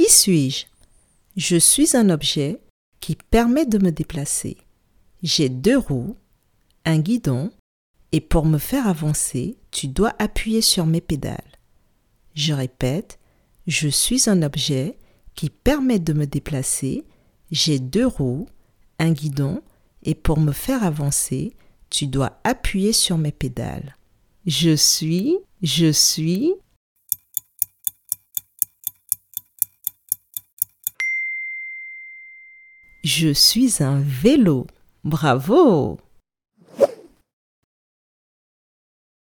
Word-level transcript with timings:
Qui 0.00 0.10
suis-je? 0.10 0.64
Je 1.36 1.58
suis 1.58 1.94
un 1.94 2.08
objet 2.08 2.62
qui 3.00 3.16
permet 3.16 3.66
de 3.66 3.76
me 3.76 3.92
déplacer. 3.92 4.56
J'ai 5.22 5.50
deux 5.50 5.76
roues, 5.76 6.16
un 6.86 6.98
guidon, 7.00 7.50
et 8.10 8.22
pour 8.22 8.46
me 8.46 8.56
faire 8.56 8.86
avancer, 8.86 9.58
tu 9.70 9.88
dois 9.88 10.14
appuyer 10.18 10.62
sur 10.62 10.86
mes 10.86 11.02
pédales. 11.02 11.58
Je 12.32 12.54
répète, 12.54 13.18
je 13.66 13.88
suis 13.88 14.30
un 14.30 14.40
objet 14.40 14.96
qui 15.34 15.50
permet 15.50 15.98
de 15.98 16.14
me 16.14 16.26
déplacer. 16.26 17.04
J'ai 17.50 17.78
deux 17.78 18.06
roues, 18.06 18.48
un 18.98 19.12
guidon, 19.12 19.60
et 20.02 20.14
pour 20.14 20.40
me 20.40 20.52
faire 20.52 20.82
avancer, 20.82 21.52
tu 21.90 22.06
dois 22.06 22.40
appuyer 22.44 22.94
sur 22.94 23.18
mes 23.18 23.32
pédales. 23.32 23.98
Je 24.46 24.74
suis, 24.74 25.36
je 25.60 25.92
suis. 25.92 26.54
Je 33.02 33.32
suis 33.32 33.82
un 33.82 33.98
vélo. 34.00 34.66
Bravo 35.04 35.98